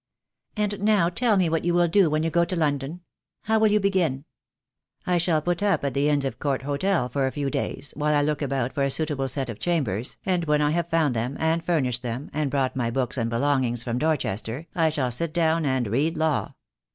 [0.57, 3.01] And now tell me what you will do when you go to Lon don.
[3.43, 4.25] How will you begin?"
[5.05, 8.15] "I shall put up at the Inns of Court Hotel for a few days while
[8.15, 11.37] I look about for a suitable set of chambers, and when I have found them
[11.39, 15.67] and furnished them, and brought my books and belongings from Dorchester, I shall sit down
[15.67, 16.55] and read law.